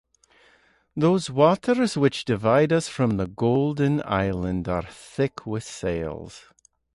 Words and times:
Those 0.97 1.29
waters 1.29 1.95
which 1.95 2.25
divide 2.25 2.73
us 2.73 2.87
from 2.87 3.17
the 3.17 3.27
golden 3.27 4.01
island 4.03 4.67
are 4.67 4.81
thick 4.87 5.45
with 5.45 5.63
sails. 5.63 6.45